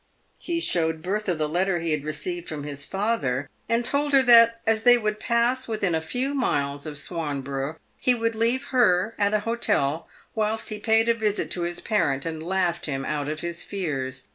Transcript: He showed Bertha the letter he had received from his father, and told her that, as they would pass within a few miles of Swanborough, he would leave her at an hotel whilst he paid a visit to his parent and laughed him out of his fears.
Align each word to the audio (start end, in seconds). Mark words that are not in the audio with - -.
He 0.39 0.59
showed 0.59 1.03
Bertha 1.03 1.35
the 1.35 1.47
letter 1.47 1.77
he 1.77 1.91
had 1.91 2.03
received 2.03 2.47
from 2.49 2.63
his 2.63 2.85
father, 2.85 3.47
and 3.69 3.85
told 3.85 4.13
her 4.13 4.23
that, 4.23 4.59
as 4.65 4.81
they 4.81 4.97
would 4.97 5.19
pass 5.19 5.67
within 5.67 5.93
a 5.93 6.01
few 6.01 6.33
miles 6.33 6.87
of 6.87 6.97
Swanborough, 6.97 7.77
he 7.99 8.15
would 8.15 8.33
leave 8.33 8.63
her 8.73 9.13
at 9.19 9.35
an 9.35 9.41
hotel 9.41 10.07
whilst 10.33 10.69
he 10.69 10.79
paid 10.79 11.07
a 11.07 11.13
visit 11.13 11.51
to 11.51 11.61
his 11.61 11.81
parent 11.81 12.25
and 12.25 12.41
laughed 12.41 12.87
him 12.87 13.05
out 13.05 13.27
of 13.29 13.41
his 13.41 13.61
fears. 13.61 14.23